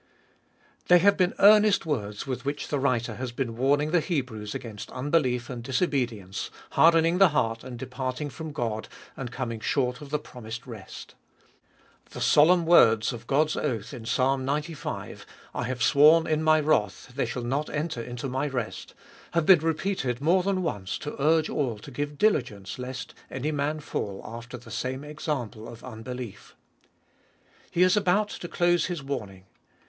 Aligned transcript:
THEY 0.87 0.97
have 0.97 1.15
been 1.15 1.35
earnest 1.37 1.85
words 1.85 2.25
with 2.25 2.43
which 2.43 2.69
the 2.69 2.79
writer 2.79 3.17
has 3.17 3.31
been 3.31 3.55
warning 3.55 3.91
the 3.91 3.99
Hebrews 3.99 4.55
against 4.55 4.91
unbelief 4.91 5.47
and 5.47 5.61
disobedience, 5.63 6.49
harden 6.71 7.05
ing 7.05 7.19
the 7.19 7.29
heart 7.29 7.63
and 7.63 7.77
departing 7.77 8.31
from 8.31 8.51
God, 8.51 8.87
and 9.15 9.31
coming 9.31 9.59
short 9.59 10.01
of 10.01 10.09
the 10.09 10.17
promised 10.17 10.65
rest. 10.65 11.13
The 12.09 12.19
solemn 12.19 12.65
words 12.65 13.13
of 13.13 13.27
God's 13.27 13.55
oath 13.55 13.93
in 13.93 14.05
Ps. 14.05 14.17
xcv., 14.17 15.25
/ 15.41 15.53
have 15.67 15.83
sworn 15.83 16.25
in 16.25 16.41
My 16.41 16.59
wrath, 16.59 17.11
they 17.15 17.27
shall 17.27 17.43
not 17.43 17.69
enter 17.69 18.01
into 18.01 18.27
My 18.27 18.47
rest, 18.47 18.95
have 19.33 19.45
been 19.45 19.59
repeated 19.59 20.19
more 20.19 20.41
than 20.41 20.63
once 20.63 20.97
to 20.97 21.15
urge 21.21 21.47
all 21.47 21.77
to 21.77 21.91
give 21.91 22.17
diligence 22.17 22.79
lest 22.79 23.13
any 23.29 23.51
man 23.51 23.79
fall 23.81 24.23
after 24.25 24.57
the 24.57 24.71
same 24.71 25.03
example 25.03 25.67
of 25.69 25.83
unbelief. 25.83 26.55
He 27.69 27.83
is 27.83 27.95
about 27.95 28.29
to 28.29 28.47
close 28.47 28.85
his 28.87 29.03
warning. 29.03 29.45